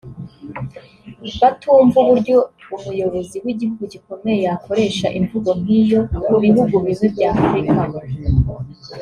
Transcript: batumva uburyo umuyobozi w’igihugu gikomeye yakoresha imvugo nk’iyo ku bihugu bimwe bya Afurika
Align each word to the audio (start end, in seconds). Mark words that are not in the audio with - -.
batumva 1.39 1.97
uburyo 2.03 2.37
umuyobozi 2.75 3.35
w’igihugu 3.45 3.83
gikomeye 3.93 4.39
yakoresha 4.49 5.07
imvugo 5.19 5.49
nk’iyo 5.59 5.99
ku 6.25 6.33
bihugu 6.43 6.75
bimwe 6.83 7.05
bya 7.15 7.29
Afurika 7.35 7.81